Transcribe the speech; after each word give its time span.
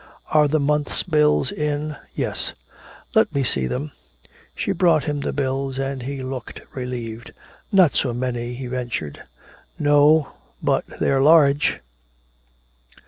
Are 0.31 0.47
the 0.47 0.59
month's 0.59 1.03
bills 1.03 1.51
in?" 1.51 1.95
"Yes." 2.15 2.55
"Let 3.13 3.35
me 3.35 3.43
see 3.43 3.67
them." 3.67 3.91
She 4.55 4.71
brought 4.71 5.03
him 5.03 5.19
the 5.19 5.31
bills 5.31 5.77
and 5.77 6.01
he 6.01 6.23
looked 6.23 6.59
relieved. 6.73 7.33
"Not 7.71 7.93
so 7.93 8.11
many," 8.11 8.55
he 8.55 8.65
ventured. 8.65 9.21
"No, 9.77 10.31
but 10.63 10.85
they're 10.99 11.21
large." 11.21 11.81